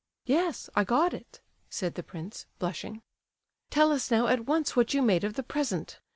[0.25, 3.03] "Yes, I got it," said the prince, blushing.
[3.69, 5.99] "Tell us now, at once, what you made of the present?